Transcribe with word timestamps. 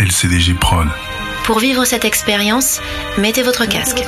LCDG 0.00 0.54
Prod. 0.54 0.88
Pour 1.44 1.58
vivre 1.58 1.84
cette 1.84 2.06
expérience, 2.06 2.80
mettez 3.18 3.42
votre 3.42 3.66
casque. 3.66 4.02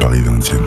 Paris 0.00 0.22
20e. 0.22 0.58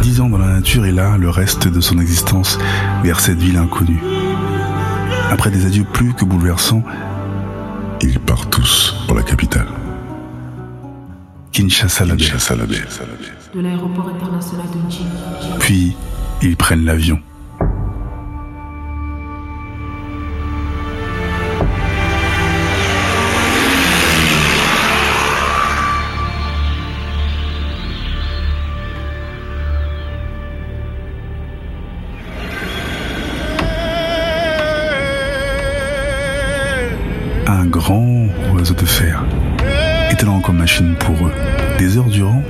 Dix 0.00 0.20
ans 0.20 0.30
dans 0.30 0.38
la 0.38 0.46
nature 0.46 0.86
et 0.86 0.90
là, 0.90 1.18
le 1.18 1.28
reste 1.28 1.68
de 1.68 1.80
son 1.82 1.98
existence 1.98 2.58
vers 3.02 3.20
cette 3.20 3.38
ville 3.38 3.58
inconnue. 3.58 4.00
Après 5.30 5.50
des 5.50 5.66
adieux 5.66 5.84
plus 5.84 6.14
que 6.14 6.24
bouleversants, 6.24 6.82
ils 8.08 8.20
partent 8.20 8.50
tous 8.50 8.94
pour 9.06 9.16
la 9.16 9.22
capitale. 9.22 9.66
Kinshasa 11.52 12.04
la 12.04 12.14
baie. 12.14 12.24
de 13.54 13.60
l'aéroport 13.60 14.08
international 14.08 14.66
de 14.74 14.88
Njini. 14.88 15.08
Puis, 15.58 15.96
ils 16.42 16.56
prennent 16.56 16.84
l'avion. 16.84 17.20
Des 41.78 41.98
heures 41.98 42.06
durant, 42.06 42.42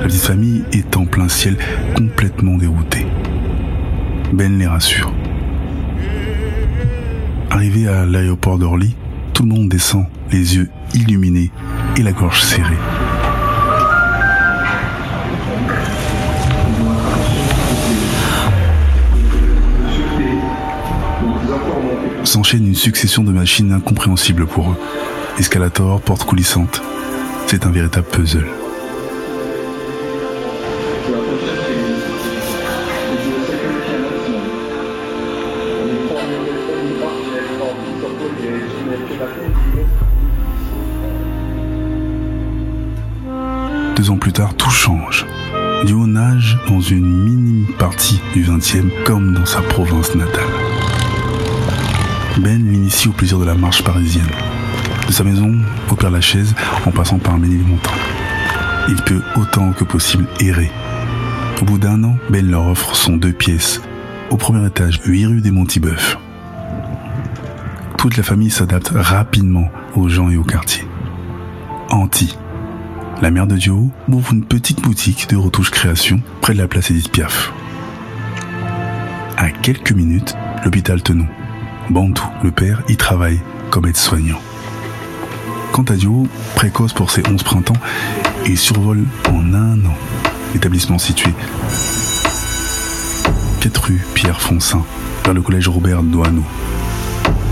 la 0.00 0.06
petite 0.06 0.22
famille 0.22 0.64
est 0.72 0.96
en 0.96 1.04
plein 1.04 1.28
ciel, 1.28 1.56
complètement 1.94 2.56
déroutée. 2.56 3.06
Ben 4.32 4.58
les 4.58 4.66
rassure. 4.66 5.12
Arrivé 7.50 7.86
à 7.86 8.04
l'aéroport 8.04 8.58
d'Orly, 8.58 8.96
tout 9.32 9.44
le 9.44 9.48
monde 9.50 9.68
descend, 9.68 10.06
les 10.30 10.56
yeux 10.56 10.70
illuminés 10.94 11.50
et 11.96 12.02
la 12.02 12.12
gorge 12.12 12.42
serrée. 12.42 12.74
S'enchaîne 22.24 22.66
une 22.66 22.74
succession 22.74 23.22
de 23.22 23.30
machines 23.30 23.72
incompréhensibles 23.72 24.46
pour 24.46 24.70
eux. 24.70 24.76
Escalator, 25.38 26.00
porte 26.00 26.24
coulissante. 26.24 26.82
C'est 27.54 27.66
un 27.66 27.70
véritable 27.70 28.06
puzzle. 28.06 28.46
Deux 43.96 44.10
ans 44.10 44.16
plus 44.16 44.32
tard, 44.32 44.54
tout 44.54 44.70
change. 44.70 45.26
Duo 45.84 46.06
nage 46.06 46.58
dans 46.68 46.80
une 46.80 47.04
minime 47.04 47.66
partie 47.78 48.18
du 48.32 48.44
20e 48.44 48.88
comme 49.04 49.34
dans 49.34 49.44
sa 49.44 49.60
province 49.60 50.14
natale. 50.14 50.40
Ben 52.38 52.66
l'initie 52.66 53.08
au 53.08 53.12
plaisir 53.12 53.38
de 53.38 53.44
la 53.44 53.54
marche 53.54 53.84
parisienne. 53.84 54.24
Sa 55.12 55.24
maison 55.24 55.52
au 55.90 55.94
Père 55.94 56.10
Lachaise 56.10 56.54
en 56.86 56.90
passant 56.90 57.18
par 57.18 57.38
Ménilmontant. 57.38 57.92
Il 58.88 58.96
peut 59.02 59.20
autant 59.36 59.72
que 59.72 59.84
possible 59.84 60.26
errer. 60.40 60.70
Au 61.60 61.66
bout 61.66 61.76
d'un 61.76 62.02
an, 62.02 62.16
Ben 62.30 62.50
leur 62.50 62.66
offre 62.66 62.96
son 62.96 63.18
deux 63.18 63.34
pièces 63.34 63.82
au 64.30 64.38
premier 64.38 64.66
étage, 64.66 65.02
8 65.04 65.26
rue 65.26 65.40
des 65.42 65.50
Montibeufs. 65.50 66.16
Toute 67.98 68.16
la 68.16 68.22
famille 68.22 68.50
s'adapte 68.50 68.90
rapidement 68.94 69.68
aux 69.94 70.08
gens 70.08 70.30
et 70.30 70.38
au 70.38 70.44
quartier. 70.44 70.86
Anti, 71.90 72.38
la 73.20 73.30
mère 73.30 73.46
de 73.46 73.56
Dio 73.56 73.90
ouvre 74.08 74.32
une 74.32 74.46
petite 74.46 74.80
boutique 74.80 75.28
de 75.28 75.36
retouches 75.36 75.70
création 75.70 76.22
près 76.40 76.54
de 76.54 76.58
la 76.58 76.68
place 76.68 76.90
Edith 76.90 77.12
Piaf. 77.12 77.52
À 79.36 79.50
quelques 79.50 79.92
minutes, 79.92 80.34
l'hôpital 80.64 81.02
Tenon. 81.02 81.26
Bantou, 81.90 82.24
le 82.42 82.50
père, 82.50 82.82
y 82.88 82.96
travaille 82.96 83.40
comme 83.68 83.86
aide-soignant. 83.86 84.40
Quant 85.72 85.84
à 85.84 85.94
Dio, 85.94 86.26
précoce 86.54 86.92
pour 86.92 87.10
ses 87.10 87.22
11 87.26 87.42
printemps, 87.44 87.76
il 88.46 88.58
survole 88.58 89.06
en 89.30 89.54
un 89.54 89.78
an 89.86 89.94
l'établissement 90.52 90.98
situé 90.98 91.32
4 93.62 93.78
rue 93.82 94.04
Pierre 94.12 94.42
Foncin, 94.42 94.84
vers 95.24 95.32
le 95.32 95.40
collège 95.40 95.68
Robert 95.68 96.02
Doisneau. 96.02 96.44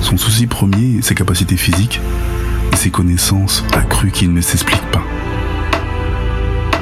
Son 0.03 0.19
souci 0.19 0.47
premier, 0.47 1.01
ses 1.01 1.15
capacités 1.15 1.57
physiques 1.57 1.99
et 2.75 2.77
ses 2.77 2.91
connaissances 2.91 3.65
accrues 3.73 4.11
qu'il 4.11 4.35
ne 4.35 4.43
s'explique 4.43 4.85
pas. 4.93 5.03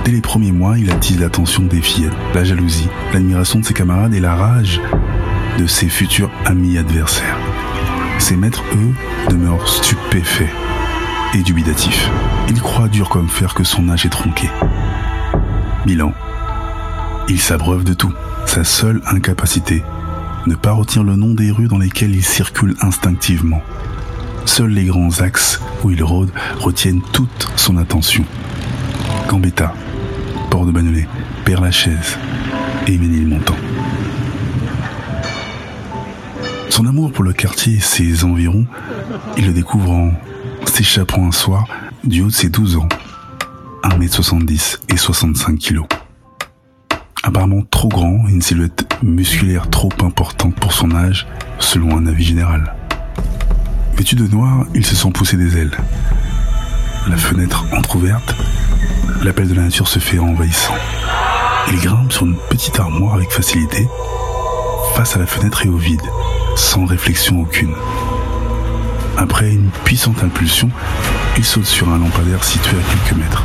Dès 0.05 0.11
les 0.11 0.21
premiers 0.21 0.53
mois, 0.53 0.77
il 0.77 0.91
attise 0.91 1.21
l'attention 1.21 1.63
des 1.63 1.83
fillettes, 1.83 2.17
la 2.35 2.43
jalousie, 2.43 2.89
l'admiration 3.13 3.61
de 3.61 3.65
ses 3.65 3.75
camarades 3.75 4.15
et 4.15 4.21
la 4.21 4.35
rage 4.35 4.81
de 5.57 5.69
ses 5.69 5.89
futurs 5.89 6.31
amis 6.45 6.79
adversaires. 6.79 7.39
Ses 8.19 8.35
maîtres, 8.35 8.65
eux, 8.75 9.31
demeurent 9.31 9.69
stupéfaits 9.69 10.68
et 11.35 11.43
dubitatifs. 11.43 12.11
Il 12.49 12.61
croit 12.61 12.89
dur 12.89 13.09
comme 13.09 13.29
fer 13.29 13.55
que 13.55 13.65
son 13.65 13.89
âge 13.89 14.07
est 14.07 14.11
tronqué. 14.11 14.49
Bilan. 15.87 16.13
Il 17.29 17.41
s'abreuve 17.41 17.85
de 17.85 17.93
tout. 17.93 18.13
Sa 18.47 18.65
seule 18.65 19.03
incapacité, 19.07 19.83
ne 20.47 20.55
pas 20.55 20.73
retenir 20.73 21.05
le 21.05 21.17
nom 21.17 21.35
des 21.35 21.51
rues 21.51 21.69
dans 21.69 21.79
lesquelles 21.79 22.15
il 22.15 22.25
circule 22.25 22.75
instinctivement. 22.81 23.63
Seuls 24.47 24.71
les 24.71 24.87
grands 24.87 25.21
axes 25.21 25.61
où 25.85 25.91
il 25.91 26.03
rôde 26.03 26.31
retiennent 26.59 27.03
toute 27.13 27.51
son 27.57 27.77
attention. 27.77 28.25
Gambetta, 29.29 29.75
Port 30.51 30.65
de 30.65 30.73
Bagnolet, 30.73 31.07
Père 31.45 31.61
Lachaise 31.61 32.19
et 32.87 32.97
Ménilmontant. 32.97 33.57
Son 36.71 36.87
amour 36.87 37.13
pour 37.13 37.25
le 37.25 37.35
quartier 37.35 37.75
et 37.75 37.81
ses 37.81 38.25
environs, 38.25 38.67
il 39.37 39.47
le 39.47 39.53
découvre 39.53 39.91
en 39.91 40.13
s'échappant 40.79 41.27
un 41.27 41.33
soir 41.33 41.67
du 42.05 42.23
haut 42.23 42.29
de 42.29 42.33
ses 42.33 42.51
12 42.51 42.77
ans, 42.77 42.89
1m70 43.83 44.79
et 44.89 44.97
65 44.97 45.59
kg. 45.59 45.81
Apparemment 47.25 47.63
trop 47.69 47.89
grand 47.89 48.29
et 48.29 48.31
une 48.31 48.43
silhouette 48.43 48.89
musculaire 49.03 49.69
trop 49.71 49.91
importante 50.01 50.55
pour 50.55 50.73
son 50.73 50.95
âge, 50.95 51.27
selon 51.59 51.97
un 51.97 52.07
avis 52.07 52.23
général. 52.23 52.77
Vêtu 53.97 54.15
de 54.15 54.29
noir, 54.29 54.67
il 54.73 54.87
se 54.87 54.95
sent 54.95 55.11
pousser 55.11 55.37
des 55.37 55.57
ailes. 55.57 55.77
La 57.09 57.17
fenêtre 57.17 57.65
entr'ouverte, 57.73 58.37
l'appel 59.25 59.49
de 59.49 59.55
la 59.55 59.63
nature 59.63 59.89
se 59.89 59.99
fait 59.99 60.21
envahissant. 60.21 60.77
Il 61.73 61.81
grimpe 61.81 62.13
sur 62.13 62.25
une 62.25 62.39
petite 62.51 62.79
armoire 62.79 63.15
avec 63.15 63.33
facilité, 63.33 63.89
face 64.95 65.17
à 65.17 65.19
la 65.19 65.27
fenêtre 65.27 65.67
et 65.67 65.69
au 65.69 65.77
vide, 65.77 66.09
sans 66.55 66.85
réflexion 66.85 67.41
aucune. 67.41 67.75
Après 69.19 69.51
une 69.51 69.69
puissante 69.85 70.23
impulsion, 70.23 70.71
il 71.37 71.45
saute 71.45 71.67
sur 71.67 71.89
un 71.89 71.99
lampadaire 71.99 72.45
situé 72.45 72.77
à 72.77 72.93
quelques 72.93 73.19
mètres. 73.19 73.43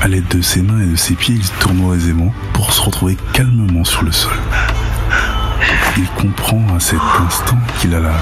À 0.00 0.08
l'aide 0.08 0.26
de 0.28 0.40
ses 0.40 0.62
mains 0.62 0.80
et 0.80 0.86
de 0.86 0.96
ses 0.96 1.14
pieds, 1.14 1.34
il 1.34 1.46
tournoie 1.60 1.96
aisément 1.96 2.32
pour 2.54 2.72
se 2.72 2.80
retrouver 2.80 3.18
calmement 3.34 3.84
sur 3.84 4.02
le 4.04 4.10
sol. 4.10 4.32
Il 5.98 6.06
comprend 6.12 6.62
à 6.74 6.80
cet 6.80 7.00
instant 7.26 7.58
qu'il 7.78 7.94
a 7.94 8.00
la 8.00 8.14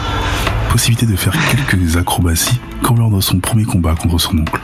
possibilité 0.69 1.07
de 1.07 1.15
faire 1.15 1.35
quelques 1.49 1.97
acrobaties 1.97 2.61
comme 2.83 2.99
lors 2.99 3.11
de 3.11 3.21
son 3.21 3.39
premier 3.39 3.65
combat 3.65 3.95
contre 3.95 4.19
son 4.19 4.39
oncle. 4.39 4.61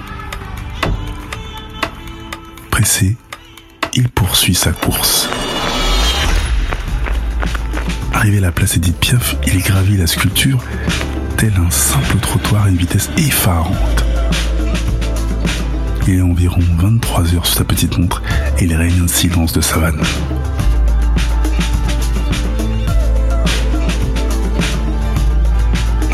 Pressé, 2.72 3.16
il 3.94 4.08
poursuit 4.08 4.56
sa 4.56 4.72
course. 4.72 5.28
Arrivé 8.12 8.38
à 8.38 8.40
la 8.40 8.52
place 8.52 8.76
Edith 8.76 8.98
Piaf, 8.98 9.36
il 9.46 9.62
gravit 9.62 9.96
la 9.96 10.08
sculpture 10.08 10.58
tel 11.40 11.54
un 11.56 11.70
simple 11.70 12.18
trottoir 12.18 12.64
à 12.64 12.68
une 12.68 12.76
vitesse 12.76 13.08
effarante. 13.16 14.04
Il 16.06 16.18
est 16.18 16.20
environ 16.20 16.60
23 16.76 17.34
heures 17.34 17.46
sur 17.46 17.56
sa 17.56 17.64
petite 17.64 17.96
montre 17.96 18.22
et 18.58 18.64
il 18.64 18.74
règne 18.74 19.00
un 19.02 19.08
silence 19.08 19.54
de 19.54 19.62
savane. 19.62 19.98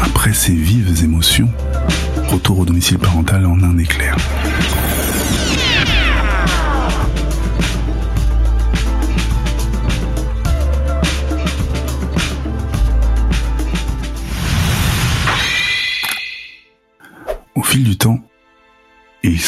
Après 0.01 0.33
ces 0.33 0.55
vives 0.55 1.03
émotions, 1.03 1.51
retour 2.29 2.61
au 2.61 2.65
domicile 2.65 3.01
parental 3.01 3.47
en 3.47 3.61
un 3.65 3.79
éclair. 3.79 4.17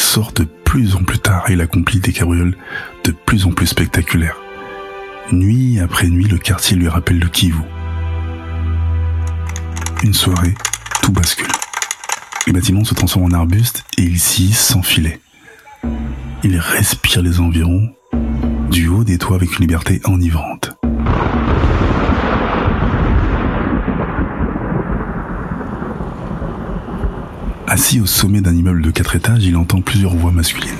Sort 0.09 0.31
de 0.31 0.43
plus 0.43 0.95
en 0.95 1.03
plus 1.03 1.19
tard 1.19 1.47
et 1.49 1.53
il 1.53 1.61
accomplit 1.61 1.99
des 1.99 2.11
cabrioles 2.11 2.57
de 3.03 3.11
plus 3.11 3.45
en 3.45 3.51
plus 3.51 3.67
spectaculaires. 3.67 4.37
Nuit 5.31 5.79
après 5.79 6.07
nuit, 6.07 6.25
le 6.25 6.39
quartier 6.39 6.75
lui 6.75 6.87
rappelle 6.87 7.19
le 7.19 7.27
Kivu. 7.27 7.61
Une 10.01 10.15
soirée, 10.15 10.55
tout 11.03 11.11
bascule. 11.11 11.51
Les 12.47 12.53
bâtiments 12.53 12.83
se 12.83 12.95
transforment 12.95 13.35
en 13.35 13.37
arbustes 13.37 13.85
et 13.99 14.01
il 14.01 14.19
s'y 14.19 14.51
sans. 14.51 14.81
Il 16.43 16.57
respire 16.57 17.21
les 17.21 17.39
environs 17.39 17.93
du 18.71 18.87
haut 18.87 19.03
des 19.03 19.19
toits 19.19 19.35
avec 19.35 19.59
une 19.59 19.61
liberté 19.61 20.01
enivrante. 20.05 20.68
Assis 27.69 28.01
au 28.01 28.07
sommet 28.07 28.41
d'un 28.41 28.55
immeuble 28.55 28.81
de 28.81 28.89
quatre 28.89 29.15
étages, 29.15 29.43
il 29.43 29.55
entend 29.55 29.79
plusieurs 29.79 30.15
voix 30.15 30.31
masculines. 30.31 30.73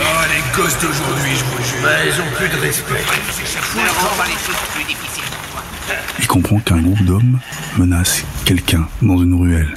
Oh, 0.00 0.02
les 0.30 0.56
gosses 0.56 0.80
d'aujourd'hui, 0.80 1.32
je 1.36 1.44
vous 1.44 1.62
jure. 1.62 1.82
Bah, 1.82 1.90
ils 2.02 2.18
ont 2.18 2.34
plus 2.34 2.48
de 2.48 2.56
respect. 2.62 3.04
Il 6.18 6.26
comprend 6.26 6.58
qu'un 6.60 6.80
groupe 6.80 7.04
d'hommes 7.04 7.40
menace 7.76 8.24
quelqu'un 8.46 8.88
dans 9.02 9.18
une 9.18 9.34
ruelle. 9.34 9.76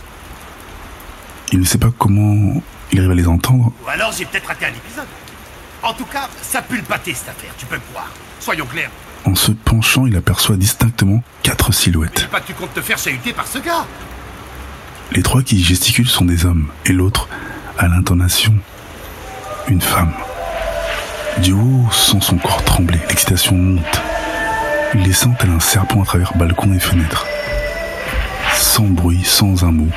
Il 1.51 1.59
ne 1.59 1.65
sait 1.65 1.79
pas 1.79 1.91
comment 1.97 2.63
il 2.93 2.99
arrive 2.99 3.11
à 3.11 3.15
les 3.15 3.27
entendre. 3.27 3.73
Ou 3.85 3.89
alors 3.89 4.13
j'ai 4.13 4.23
peut-être 4.23 4.47
raté 4.47 4.67
un 4.67 4.69
épisode. 4.69 5.07
En 5.83 5.93
tout 5.93 6.05
cas, 6.05 6.29
ça 6.41 6.61
pue 6.61 6.77
le 6.77 6.83
pâté 6.83 7.13
cette 7.13 7.27
affaire, 7.27 7.51
tu 7.57 7.65
peux 7.65 7.75
me 7.75 7.81
croire. 7.91 8.09
Soyons 8.39 8.65
clairs. 8.65 8.91
En 9.25 9.35
se 9.35 9.51
penchant, 9.51 10.05
il 10.05 10.15
aperçoit 10.15 10.55
distinctement 10.55 11.23
quatre 11.43 11.73
silhouettes. 11.73 12.27
Pas 12.31 12.39
que 12.39 12.47
tu 12.47 12.53
comptes 12.53 12.73
te 12.73 12.81
faire 12.81 12.97
chahuter 12.97 13.33
par 13.33 13.47
ce 13.47 13.59
gars. 13.59 13.85
Les 15.11 15.23
trois 15.23 15.41
qui 15.41 15.61
gesticulent 15.63 16.07
sont 16.07 16.25
des 16.25 16.45
hommes 16.45 16.67
et 16.85 16.93
l'autre, 16.93 17.27
à 17.77 17.87
l'intonation, 17.87 18.53
une 19.67 19.81
femme. 19.81 20.13
Du 21.39 21.53
haut, 21.53 21.87
sent 21.91 22.19
son 22.21 22.37
corps 22.37 22.63
trembler, 22.63 22.99
l'excitation 23.07 23.55
monte. 23.55 24.01
Il 24.93 25.03
descend 25.03 25.37
tel 25.37 25.49
un 25.51 25.59
serpent 25.59 26.01
à 26.01 26.05
travers 26.05 26.35
balcons 26.35 26.73
et 26.73 26.79
fenêtres. 26.79 27.25
Sans 28.55 28.85
bruit, 28.85 29.23
sans 29.23 29.63
un 29.63 29.71
mot, 29.71 29.89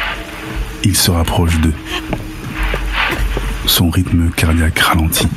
il 0.84 0.96
se 0.96 1.10
rapproche 1.10 1.58
d'eux. 1.60 1.74
Son 3.66 3.90
rythme 3.90 4.30
cardiaque 4.30 4.78
ralentit. 4.78 5.28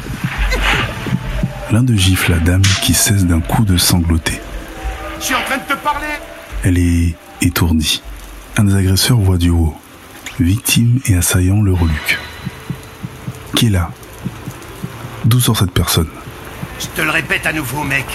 L'un 1.71 1.81
de 1.81 1.95
gifle 1.95 2.31
la 2.31 2.39
dame 2.39 2.61
qui 2.83 2.93
cesse 2.93 3.25
d'un 3.25 3.41
coup 3.41 3.65
de 3.65 3.75
sangloter. 3.75 4.39
Je 5.19 5.25
suis 5.25 5.35
en 5.35 5.41
train 5.41 5.57
de 5.57 5.63
te 5.63 5.73
parler. 5.73 6.07
Elle 6.63 6.77
est 6.77 7.15
étourdie. 7.41 8.03
Un 8.57 8.65
des 8.65 8.75
agresseurs 8.75 9.17
voit 9.17 9.37
du 9.37 9.49
haut. 9.49 9.75
Victime 10.39 10.99
et 11.07 11.15
assaillant 11.15 11.61
le 11.61 11.73
reluque. 11.73 12.19
Qui 13.55 13.67
est 13.67 13.69
là? 13.71 13.89
D'où 15.25 15.39
sort 15.39 15.57
cette 15.57 15.71
personne? 15.71 16.09
Je 16.79 16.87
te 16.87 17.01
le 17.01 17.09
répète 17.09 17.45
à 17.47 17.53
nouveau, 17.53 17.83
mec. 17.83 18.05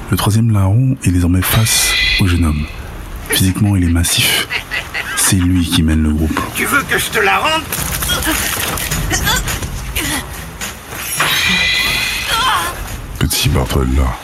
Le 0.09 0.17
troisième 0.17 0.51
larron 0.51 0.97
est 1.03 1.11
désormais 1.11 1.41
face 1.41 1.93
au 2.19 2.27
jeune 2.27 2.45
homme. 2.45 2.65
Physiquement, 3.29 3.75
il 3.75 3.83
est 3.85 3.91
massif. 3.91 4.47
C'est 5.15 5.37
lui 5.37 5.65
qui 5.65 5.83
mène 5.83 6.03
le 6.03 6.11
groupe. 6.11 6.39
Tu 6.55 6.65
veux 6.65 6.81
que 6.83 6.97
je 6.97 7.09
te 7.09 7.19
la 7.19 7.39
rende? 7.39 7.63
Petit 13.19 13.49
Bartolda. 13.49 14.17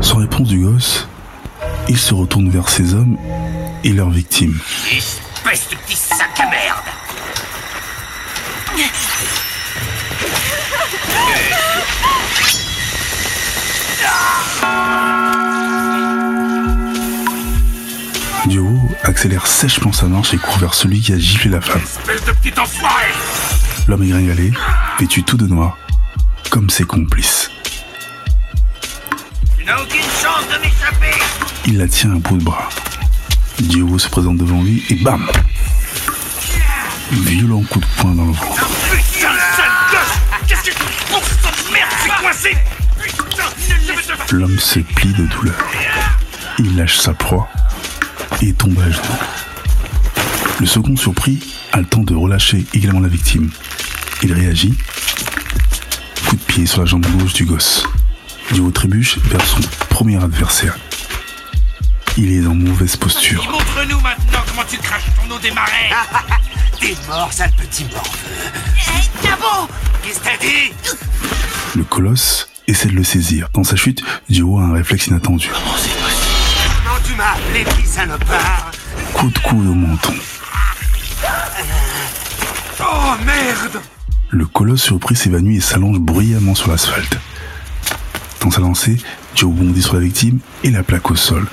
Sans 0.00 0.18
réponse 0.18 0.48
du 0.48 0.60
gosse, 0.60 1.08
il 1.92 1.98
se 1.98 2.14
retourne 2.14 2.48
vers 2.48 2.70
ses 2.70 2.94
hommes 2.94 3.18
et 3.84 3.92
leurs 3.92 4.08
victimes. 4.08 4.58
Espèce 4.90 5.68
de 5.68 5.76
petit 5.76 5.94
sac 5.94 6.40
à 6.40 6.48
merde 6.48 6.78
Duo 18.46 18.74
accélère 19.02 19.46
sèchement 19.46 19.92
sa 19.92 20.06
marche 20.06 20.32
et 20.32 20.38
court 20.38 20.56
vers 20.56 20.72
celui 20.72 20.98
qui 21.02 21.12
a 21.12 21.18
giflé 21.18 21.50
la 21.50 21.60
femme. 21.60 21.82
Espèce 21.82 22.24
de 22.24 22.32
petit 22.32 22.58
enfoiré 22.58 23.04
L'homme 23.86 24.02
est 24.02 24.08
gringalé, 24.08 24.50
vêtu 24.98 25.24
tout 25.24 25.36
de 25.36 25.46
noir, 25.46 25.76
comme 26.48 26.70
ses 26.70 26.84
complices. 26.84 27.50
Tu 29.58 29.64
n'as 29.66 29.76
aucune 29.82 30.00
chance 30.00 30.48
de 30.48 30.58
m'échapper 30.62 31.01
Il 31.72 31.78
la 31.78 31.88
tient 31.88 32.12
à 32.12 32.16
bout 32.16 32.36
de 32.36 32.44
bras. 32.44 32.68
Duo 33.58 33.98
se 33.98 34.06
présente 34.06 34.36
devant 34.36 34.62
lui 34.62 34.84
et 34.90 34.94
bam 34.96 35.26
Violent 37.10 37.62
coup 37.62 37.80
de 37.80 37.86
poing 37.96 38.14
dans 38.14 38.26
le 38.26 38.32
ventre. 38.32 38.68
Putain, 38.90 39.32
sale 39.56 39.72
gosse 39.90 40.46
Qu'est-ce 40.46 40.64
que 40.64 40.70
tu 40.70 41.72
merde 41.72 41.90
C'est 42.02 42.22
coincé. 42.22 42.56
L'homme 44.32 44.58
se 44.58 44.80
plie 44.80 45.14
de 45.14 45.24
douleur. 45.24 45.56
Il 46.58 46.76
lâche 46.76 46.98
sa 46.98 47.14
proie 47.14 47.48
et 48.42 48.52
tombe 48.52 48.78
à 48.78 48.90
genoux. 48.90 49.02
Le 50.60 50.66
second 50.66 50.94
surpris 50.94 51.54
a 51.72 51.78
le 51.78 51.86
temps 51.86 52.02
de 52.02 52.14
relâcher 52.14 52.66
également 52.74 53.00
la 53.00 53.08
victime. 53.08 53.50
Il 54.22 54.34
réagit. 54.34 54.74
Coup 56.26 56.36
de 56.36 56.42
pied 56.42 56.66
sur 56.66 56.80
la 56.80 56.86
jambe 56.86 57.06
gauche 57.18 57.32
du 57.32 57.46
gosse. 57.46 57.86
Duo 58.52 58.70
trébuche 58.70 59.16
vers 59.24 59.46
son 59.46 59.60
premier 59.88 60.22
adversaire. 60.22 60.76
Il 62.18 62.32
est 62.32 62.46
en 62.46 62.54
mauvaise 62.54 62.96
posture. 62.96 63.42
Montre-nous 63.50 64.00
maintenant 64.00 64.40
comment 64.46 64.64
tu 64.68 64.76
craches 64.76 65.04
ton 65.16 65.34
eau 65.34 65.38
des 65.38 65.50
marais 65.50 65.90
T'es 66.80 66.94
mort, 67.08 67.32
sale 67.32 67.50
petit 67.56 67.84
morveux 67.84 68.08
Hé, 68.76 69.22
Cabo 69.22 69.68
Qu'est-ce 70.02 70.18
que 70.18 70.24
t'as 70.24 70.36
dit? 70.38 70.72
Le 71.74 71.84
colosse 71.84 72.48
essaie 72.66 72.88
de 72.88 72.94
le 72.94 73.04
saisir. 73.04 73.48
Dans 73.54 73.64
sa 73.64 73.76
chute, 73.76 74.02
Duo 74.28 74.58
a 74.58 74.64
un 74.64 74.72
réflexe 74.74 75.06
inattendu. 75.06 75.48
Comment 75.48 76.98
tu 77.04 77.14
m'as 77.14 77.32
appelé, 77.32 77.64
petit 77.64 77.86
salopard? 77.86 78.70
Coup 79.14 79.30
de 79.30 79.38
coude 79.38 79.66
au 79.66 79.74
menton. 79.74 80.14
Oh, 82.80 83.14
merde 83.24 83.80
Le 84.28 84.44
colosse 84.46 84.82
surpris 84.82 85.16
s'évanouit 85.16 85.56
et 85.56 85.60
s'allonge 85.60 85.98
bruyamment 85.98 86.54
sur 86.54 86.70
l'asphalte. 86.70 87.16
Dans 88.40 88.50
sa 88.50 88.60
lancée, 88.60 88.98
Joe 89.34 89.52
bondit 89.52 89.82
sur 89.82 89.94
la 89.94 90.00
victime 90.00 90.40
et 90.62 90.70
la 90.70 90.82
plaque 90.82 91.10
au 91.10 91.16
sol. 91.16 91.46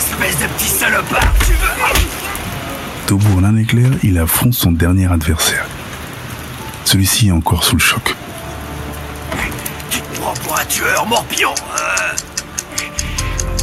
Espèce 0.00 0.38
de 0.38 0.46
petit 0.54 0.68
salopard, 0.68 1.34
tu 1.44 1.52
veux 1.52 3.36
en 3.36 3.44
un 3.44 3.54
éclair, 3.58 3.90
il 4.02 4.18
affronte 4.18 4.54
son 4.54 4.72
dernier 4.72 5.12
adversaire. 5.12 5.66
Celui-ci 6.86 7.28
est 7.28 7.32
encore 7.32 7.64
sous 7.64 7.76
le 7.76 7.82
choc. 7.82 8.16
Tu 9.90 10.00
te 10.00 10.18
prends 10.18 10.32
pour 10.32 10.58
un 10.58 10.64
tueur 10.64 11.04
morpion 11.06 11.50
euh. 11.50 12.16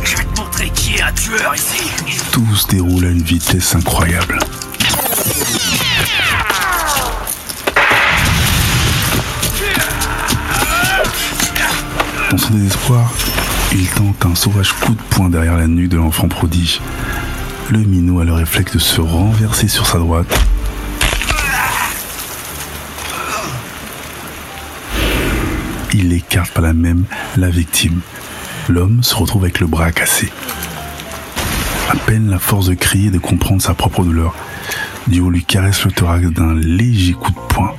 Je 0.04 0.16
vais 0.16 0.26
te 0.26 0.40
montrer 0.40 0.70
qui 0.70 0.98
est 0.98 1.02
un 1.02 1.12
tueur 1.12 1.56
ici 1.56 1.90
Tout 2.32 2.56
se 2.56 2.68
déroule 2.68 3.06
à 3.06 3.10
une 3.10 3.24
vitesse 3.24 3.74
incroyable. 3.74 4.38
Dans 12.30 12.38
son 12.38 12.54
désespoir, 12.54 13.12
il 13.74 13.88
tente 13.90 14.26
un 14.26 14.36
sauvage 14.36 14.74
coup 14.74 14.94
de 14.94 15.02
poing 15.10 15.30
derrière 15.30 15.58
la 15.58 15.68
nuque 15.68 15.90
de 15.90 15.98
l'enfant 15.98 16.28
prodige. 16.28 16.82
le 17.70 17.80
minot 17.80 18.20
a 18.20 18.26
le 18.26 18.34
réflexe 18.34 18.74
de 18.74 18.80
se 18.80 19.02
renverser 19.02 19.68
sur 19.68 19.86
sa 19.86 19.98
droite. 19.98 20.28
Il 25.94 26.14
écarte 26.14 26.52
par 26.52 26.64
la 26.64 26.74
même 26.74 27.06
la 27.36 27.50
victime. 27.50 28.00
L'homme 28.70 29.04
se 29.04 29.16
retrouve 29.16 29.44
avec 29.44 29.60
le 29.60 29.68
bras 29.68 29.92
cassé. 29.92 30.32
À 31.90 31.96
peine 31.96 32.30
la 32.30 32.40
force 32.40 32.68
de 32.68 32.74
crier 32.74 33.08
et 33.08 33.12
de 33.12 33.18
comprendre 33.18 33.62
sa 33.62 33.74
propre 33.74 34.04
douleur, 34.04 34.36
Dio 35.08 35.30
lui 35.30 35.44
caresse 35.44 35.86
le 35.86 35.92
thorax 35.92 36.28
d'un 36.28 36.54
léger 36.54 37.14
coup 37.14 37.32
de 37.32 37.54
poing. 37.54 37.74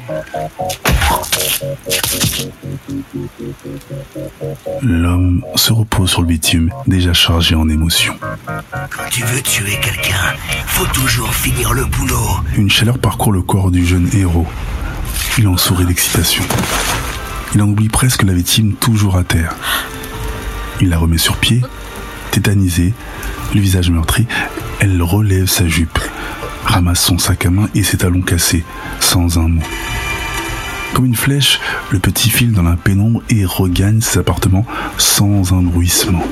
L'homme 4.82 5.42
se 5.56 5.72
repose 5.72 6.10
sur 6.10 6.20
le 6.22 6.28
bitume, 6.28 6.70
déjà 6.86 7.12
chargé 7.12 7.54
en 7.54 7.68
émotions. 7.68 8.14
Quand 8.46 9.08
tu 9.10 9.22
veux 9.24 9.42
tuer 9.42 9.78
quelqu'un, 9.80 10.34
faut 10.66 10.86
toujours 10.86 11.34
finir 11.34 11.72
le 11.72 11.84
boulot. 11.84 12.40
Une 12.56 12.70
chaleur 12.70 12.98
parcourt 12.98 13.32
le 13.32 13.42
corps 13.42 13.70
du 13.70 13.84
jeune 13.86 14.08
héros. 14.14 14.46
Il 15.38 15.48
en 15.48 15.56
sourit 15.56 15.86
d'excitation. 15.86 16.44
Il 17.54 17.62
en 17.62 17.68
oublie 17.68 17.88
presque 17.88 18.22
la 18.22 18.32
victime 18.32 18.74
toujours 18.74 19.16
à 19.16 19.24
terre. 19.24 19.54
Il 20.80 20.90
la 20.90 20.98
remet 20.98 21.18
sur 21.18 21.36
pied, 21.36 21.62
tétanisée, 22.30 22.94
le 23.54 23.60
visage 23.60 23.90
meurtri. 23.90 24.26
Elle 24.80 25.02
relève 25.02 25.46
sa 25.46 25.66
jupe, 25.66 25.98
ramasse 26.64 27.00
son 27.00 27.18
sac 27.18 27.46
à 27.46 27.50
main 27.50 27.68
et 27.74 27.82
ses 27.82 27.98
talons 27.98 28.22
cassés, 28.22 28.64
sans 29.00 29.38
un 29.38 29.48
mot. 29.48 29.62
Comme 30.94 31.06
une 31.06 31.14
flèche, 31.14 31.60
le 31.90 31.98
petit 31.98 32.30
file 32.30 32.52
dans 32.52 32.62
la 32.62 32.76
pénombre 32.76 33.22
et 33.30 33.44
regagne 33.44 34.00
ses 34.00 34.18
appartements 34.18 34.66
sans 34.96 35.52
un 35.52 35.62
bruissement. 35.62 36.24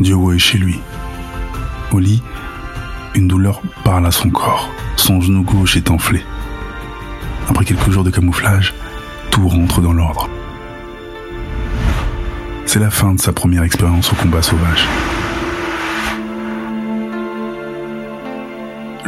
Diogo 0.00 0.32
est 0.32 0.38
chez 0.38 0.58
lui. 0.58 0.78
Au 1.92 1.98
lit, 1.98 2.22
une 3.14 3.28
douleur 3.28 3.60
parle 3.84 4.06
à 4.06 4.10
son 4.10 4.30
corps. 4.30 4.70
Son 4.96 5.20
genou 5.20 5.42
gauche 5.42 5.76
est 5.76 5.90
enflé. 5.90 6.24
Après 7.48 7.64
quelques 7.64 7.90
jours 7.90 8.04
de 8.04 8.10
camouflage, 8.10 8.74
tout 9.30 9.48
rentre 9.48 9.80
dans 9.80 9.92
l'ordre. 9.92 10.28
C'est 12.66 12.78
la 12.78 12.90
fin 12.90 13.14
de 13.14 13.20
sa 13.20 13.32
première 13.32 13.62
expérience 13.62 14.12
au 14.12 14.16
combat 14.16 14.42
sauvage. 14.42 14.86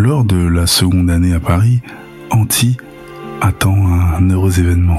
Lors 0.01 0.25
de 0.25 0.39
la 0.39 0.67
seconde 0.67 1.11
année 1.11 1.35
à 1.35 1.41
Paris, 1.41 1.83
Anti 2.31 2.79
attend 3.43 3.77
un 3.77 4.31
heureux 4.31 4.59
événement. 4.59 4.99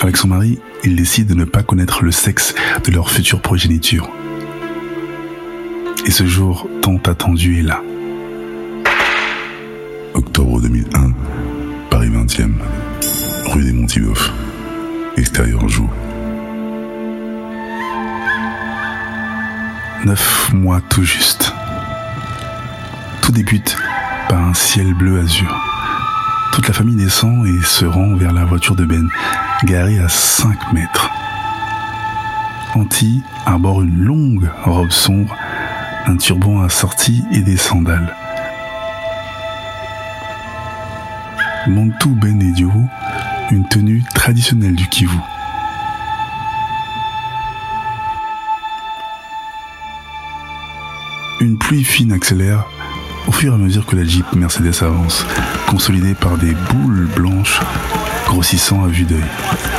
Avec 0.00 0.16
son 0.16 0.28
mari, 0.28 0.58
il 0.82 0.96
décide 0.96 1.26
de 1.26 1.34
ne 1.34 1.44
pas 1.44 1.62
connaître 1.62 2.02
le 2.02 2.10
sexe 2.10 2.54
de 2.82 2.90
leur 2.90 3.10
future 3.10 3.42
progéniture. 3.42 4.08
Et 6.06 6.10
ce 6.10 6.24
jour 6.24 6.70
tant 6.80 6.96
attendu 7.04 7.58
est 7.58 7.64
là. 7.64 7.82
Octobre 10.14 10.62
2001, 10.62 11.12
Paris 11.90 12.08
20e, 12.08 12.52
rue 13.48 13.62
des 13.62 13.74
Montiboeuf, 13.74 14.32
extérieur 15.18 15.68
jour. 15.68 15.90
Neuf 20.06 20.50
mois 20.54 20.80
tout 20.80 21.02
juste. 21.02 21.52
Tout 23.26 23.32
débute 23.32 23.76
par 24.28 24.38
un 24.38 24.54
ciel 24.54 24.94
bleu 24.94 25.18
azur. 25.18 25.52
Toute 26.52 26.68
la 26.68 26.72
famille 26.72 26.94
descend 26.94 27.44
et 27.44 27.60
se 27.64 27.84
rend 27.84 28.14
vers 28.14 28.32
la 28.32 28.44
voiture 28.44 28.76
de 28.76 28.84
Ben, 28.84 29.08
garée 29.64 29.98
à 29.98 30.08
5 30.08 30.72
mètres. 30.72 31.10
Anti 32.76 33.24
arbore 33.44 33.82
une 33.82 33.98
longue 33.98 34.48
robe 34.62 34.92
sombre, 34.92 35.36
un 36.06 36.16
turban 36.16 36.62
assorti 36.62 37.24
et 37.32 37.40
des 37.40 37.56
sandales. 37.56 38.14
Montou 41.66 42.10
Ben 42.10 42.40
et 42.40 42.52
Dio, 42.52 42.70
une 43.50 43.66
tenue 43.66 44.04
traditionnelle 44.14 44.76
du 44.76 44.86
Kivu. 44.86 45.18
Une 51.40 51.58
pluie 51.58 51.82
fine 51.82 52.12
accélère 52.12 52.66
au 53.26 53.32
fur 53.32 53.52
et 53.52 53.54
à 53.54 53.58
mesure 53.58 53.86
que 53.86 53.96
la 53.96 54.04
Jeep 54.04 54.26
Mercedes 54.34 54.82
avance, 54.82 55.24
consolidée 55.66 56.14
par 56.14 56.36
des 56.38 56.54
boules 56.70 57.08
blanches 57.14 57.60
grossissant 58.26 58.84
à 58.84 58.88
vue 58.88 59.04
d'œil. 59.04 59.24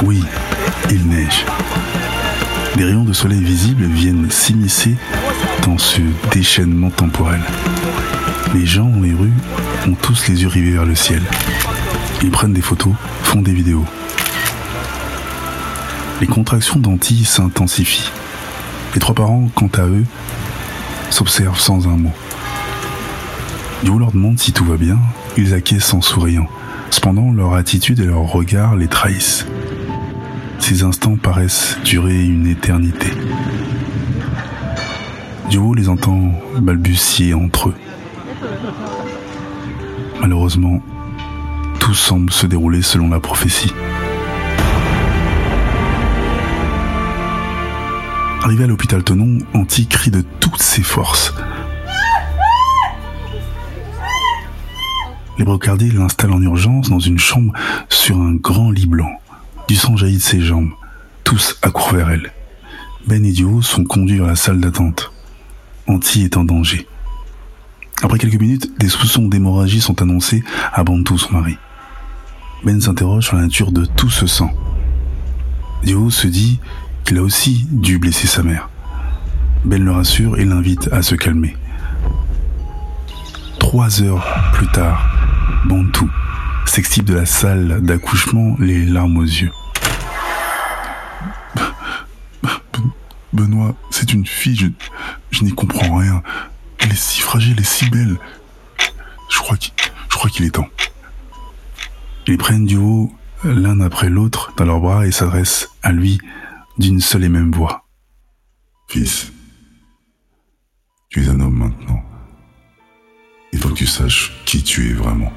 Oui, 0.04 0.24
il 0.90 1.08
neige. 1.08 1.46
Des 2.76 2.84
rayons 2.84 3.04
de 3.04 3.14
soleil 3.14 3.42
visibles 3.42 3.86
viennent 3.86 4.30
s'immiscer 4.30 4.96
dans 5.64 5.78
ce 5.78 6.02
déchaînement 6.32 6.90
temporel. 6.90 7.42
Les 8.54 8.66
gens 8.66 8.86
dans 8.86 9.02
les 9.02 9.14
rues 9.14 9.34
ont 9.88 9.96
tous 10.02 10.28
les 10.28 10.42
yeux 10.44 10.48
rivés 10.48 10.72
vers 10.72 10.86
le 10.86 10.96
ciel. 10.96 11.22
Ils 12.22 12.32
prennent 12.32 12.54
des 12.54 12.62
photos, 12.62 12.94
font 13.24 13.42
des 13.42 13.54
vidéos. 13.54 13.86
Les 16.22 16.28
contractions 16.28 16.80
d'Antilles 16.80 17.26
s'intensifient. 17.26 18.12
Les 18.94 19.00
trois 19.00 19.16
parents, 19.16 19.50
quant 19.54 19.70
à 19.76 19.86
eux, 19.86 20.06
s'observent 21.10 21.60
sans 21.60 21.88
un 21.88 21.98
mot. 21.98 22.14
Dio 23.84 24.00
leur 24.00 24.12
demande 24.12 24.40
si 24.40 24.52
tout 24.52 24.66
va 24.66 24.76
bien, 24.76 24.98
ils 25.38 25.54
acquiescent 25.54 25.94
en 25.94 26.02
souriant. 26.02 26.48
Cependant, 26.90 27.32
leur 27.32 27.54
attitude 27.54 28.00
et 28.00 28.06
leur 28.06 28.24
regard 28.24 28.76
les 28.76 28.88
trahissent. 28.88 29.46
Ces 30.60 30.84
instants 30.84 31.16
paraissent 31.16 31.78
durer 31.84 32.26
une 32.26 32.48
éternité. 32.48 33.08
Duo 35.50 35.74
les 35.74 35.88
entend 35.90 36.32
balbutier 36.60 37.34
entre 37.34 37.70
eux. 37.70 37.76
Malheureusement, 40.20 40.82
tout 41.80 41.94
semble 41.94 42.32
se 42.32 42.48
dérouler 42.48 42.82
selon 42.82 43.10
la 43.10 43.20
prophétie. 43.20 43.72
Arrivé 48.44 48.64
à 48.64 48.68
l'hôpital 48.68 49.04
Tonon, 49.04 49.40
Anti 49.54 49.88
crie 49.88 50.12
de 50.12 50.24
toutes 50.40 50.62
ses 50.62 50.82
forces. 50.82 51.34
Les 55.38 55.46
brocardiers 55.46 55.92
l'installent 55.92 56.34
en 56.34 56.42
urgence 56.42 56.90
dans 56.90 57.00
une 57.00 57.20
chambre 57.20 57.54
sur 57.90 58.18
un 58.18 58.34
grand 58.34 58.72
lit 58.72 58.88
blanc. 58.88 59.12
Du 59.68 59.76
sang 59.76 59.96
jaillit 59.96 60.18
de 60.18 60.22
ses 60.22 60.42
jambes. 60.42 60.72
Tous 61.24 61.58
accourent 61.62 61.94
vers 61.94 62.10
elle. 62.10 62.34
Ben 63.06 63.24
et 63.24 63.32
Dio 63.32 63.62
sont 63.62 63.84
conduits 63.84 64.18
vers 64.18 64.28
la 64.28 64.36
salle 64.36 64.60
d'attente. 64.60 65.12
Anti 65.88 66.24
est 66.24 66.38
en 66.38 66.44
danger. 66.44 66.88
Après 68.02 68.18
quelques 68.18 68.40
minutes, 68.40 68.80
des 68.80 68.90
soupçons 68.90 69.28
d'hémorragie 69.28 69.82
sont 69.82 70.02
annoncés 70.02 70.44
à 70.74 70.84
Bantou, 70.84 71.18
son 71.18 71.34
mari. 71.34 71.58
Ben 72.64 72.82
s'interroge 72.82 73.26
sur 73.26 73.36
la 73.36 73.44
nature 73.44 73.72
de 73.72 73.86
tout 73.86 74.10
ce 74.10 74.26
sang. 74.26 74.52
Dio 75.84 76.10
se 76.10 76.28
dit 76.28 76.60
qu'il 77.06 77.18
a 77.18 77.22
aussi 77.22 77.68
dû 77.72 78.00
blesser 78.00 78.28
sa 78.28 78.42
mère. 78.42 78.70
Ben 79.66 79.84
le 79.84 79.92
rassure 79.92 80.38
et 80.38 80.46
l'invite 80.46 80.90
à 80.92 81.02
se 81.02 81.16
calmer. 81.16 81.56
Trois 83.60 84.02
heures 84.02 84.26
plus 84.54 84.68
tard, 84.68 85.17
Bantou 85.66 86.10
s'extipe 86.66 87.06
de 87.06 87.16
la 87.16 87.26
salle 87.26 87.82
d'accouchement, 87.82 88.56
les 88.60 88.86
larmes 88.86 89.18
aux 89.18 89.24
yeux. 89.24 89.52
Benoît, 93.34 93.76
c'est 93.92 94.14
une 94.14 94.26
fille, 94.26 94.74
je, 95.32 95.44
n'y 95.44 95.52
comprends 95.52 95.98
rien. 95.98 96.24
Elle 96.80 96.92
est 96.92 96.96
si 96.96 97.22
fragile 97.22 97.60
et 97.60 97.64
si 97.64 97.90
belle. 97.90 98.18
Je 99.30 99.38
crois 99.40 99.58
qu'il, 99.58 99.74
je 100.10 100.16
crois 100.16 100.30
qu'il 100.30 100.46
est 100.46 100.52
temps. 100.52 100.70
Ils 102.28 102.38
prennent 102.38 102.66
du 102.66 102.78
haut 102.78 103.12
l'un 103.44 103.80
après 103.82 104.10
l'autre 104.10 104.54
dans 104.58 104.66
leurs 104.66 104.80
bras 104.80 105.06
et 105.06 105.12
s'adressent 105.12 105.70
à 105.84 105.92
lui 105.92 106.20
d'une 106.78 107.02
seule 107.02 107.24
et 107.24 107.30
même 107.30 107.52
voix. 107.52 107.86
Fils, 108.88 109.32
tu 111.10 111.24
es 111.24 111.30
un 111.30 111.40
homme 111.40 111.58
maintenant. 111.58 112.04
Il 113.54 113.60
faut 113.60 113.70
que 113.70 113.76
tu 113.76 113.88
saches 113.88 114.34
qui 114.46 114.64
tu 114.64 114.90
es 114.90 114.94
vraiment. 114.94 115.32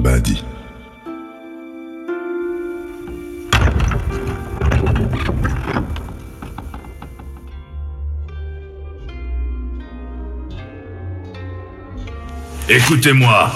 Abadi. 0.00 0.42
Écoutez-moi. 12.70 13.52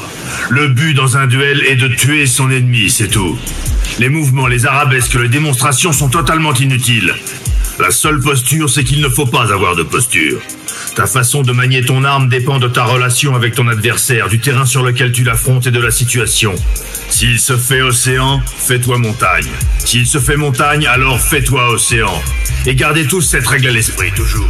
Le 0.50 0.68
but 0.68 0.92
dans 0.92 1.16
un 1.16 1.26
duel 1.26 1.62
est 1.66 1.76
de 1.76 1.88
tuer 1.88 2.26
son 2.26 2.50
ennemi, 2.50 2.90
c'est 2.90 3.08
tout. 3.08 3.38
Les 3.98 4.10
mouvements, 4.10 4.46
les 4.46 4.66
arabesques, 4.66 5.14
les 5.14 5.28
démonstrations 5.28 5.92
sont 5.92 6.10
totalement 6.10 6.52
inutiles. 6.52 7.14
La 7.78 7.90
seule 7.90 8.20
posture, 8.20 8.68
c'est 8.68 8.84
qu'il 8.84 9.00
ne 9.00 9.08
faut 9.08 9.26
pas 9.26 9.50
avoir 9.50 9.76
de 9.76 9.82
posture. 9.82 10.42
Ta 10.94 11.06
façon 11.06 11.42
de 11.42 11.52
manier 11.52 11.82
ton 11.82 12.04
arme 12.04 12.28
dépend 12.28 12.58
de 12.58 12.68
ta 12.68 12.84
relation 12.84 13.34
avec 13.34 13.54
ton 13.54 13.66
adversaire, 13.66 14.28
du 14.28 14.38
terrain 14.38 14.64
sur 14.64 14.84
lequel 14.84 15.10
tu 15.10 15.24
l'affrontes 15.24 15.66
et 15.66 15.72
de 15.72 15.80
la 15.80 15.90
situation. 15.90 16.54
S'il 17.08 17.40
se 17.40 17.56
fait 17.56 17.82
océan, 17.82 18.40
fais-toi 18.46 18.98
montagne. 18.98 19.50
S'il 19.78 20.06
se 20.06 20.18
fait 20.18 20.36
montagne, 20.36 20.86
alors 20.86 21.20
fais-toi 21.20 21.70
océan. 21.70 22.22
Et 22.66 22.76
gardez 22.76 23.06
tous 23.06 23.22
cette 23.22 23.46
règle 23.46 23.68
à 23.68 23.72
l'esprit, 23.72 24.12
toujours. 24.12 24.48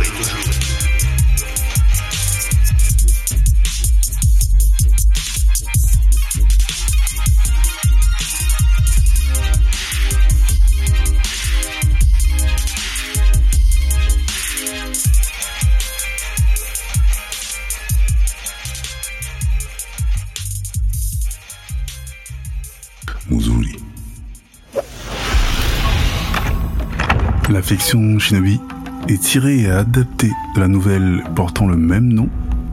Fiction 27.84 28.18
Shinobi 28.18 28.62
est 29.08 29.20
tirée 29.20 29.58
et 29.58 29.70
adaptée 29.70 30.32
de 30.56 30.60
la 30.60 30.68
nouvelle 30.68 31.22
portant 31.36 31.66
le 31.66 31.76
même 31.76 32.08
nom, 32.08 32.30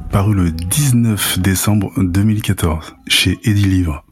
parue 0.10 0.34
le 0.34 0.52
19 0.52 1.40
décembre 1.40 1.92
2014 1.98 2.96
chez 3.10 3.38
Eddie 3.44 3.66
Livre. 3.66 4.06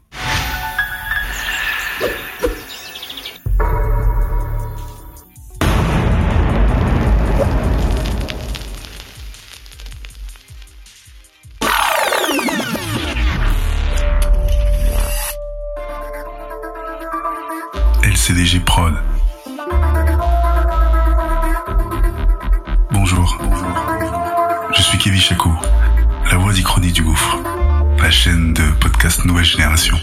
Chaîne 28.22 28.52
de 28.52 28.70
podcast 28.72 29.24
Nouvelle 29.24 29.46
Génération. 29.46 29.96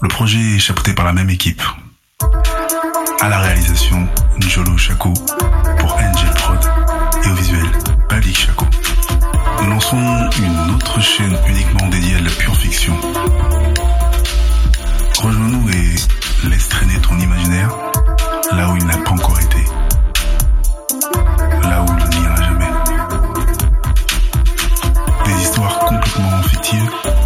Le 0.00 0.08
projet 0.08 0.40
est 0.40 0.58
chapeauté 0.58 0.92
par 0.92 1.04
la 1.04 1.12
même 1.12 1.30
équipe. 1.30 1.62
À 3.20 3.28
la 3.28 3.38
réalisation, 3.38 4.08
Njolo 4.38 4.76
Chaco 4.76 5.12
pour 5.78 5.94
Angel 5.94 6.30
Prod 6.34 6.58
et 7.24 7.28
au 7.28 7.34
visuel, 7.34 7.64
Balik 8.10 8.36
Chaco. 8.36 8.66
Nous 9.60 9.70
lançons 9.70 10.00
une 10.40 10.74
autre 10.74 11.00
chaîne 11.00 11.38
uniquement 11.46 11.88
dédiée 11.88 12.16
à 12.16 12.20
la 12.20 12.30
pure 12.30 12.56
fiction. 12.56 12.96
Rejoins-nous 15.20 15.70
et 15.70 16.48
laisse 16.48 16.68
traîner 16.68 16.98
ton 17.02 17.16
imaginaire 17.20 17.70
là 18.50 18.72
où 18.72 18.76
il 18.76 18.84
n'a 18.84 18.96
pas 18.96 19.12
encore 19.12 19.38
été. 19.38 19.61
Complètement 26.52 26.92
fictives. 27.02 27.21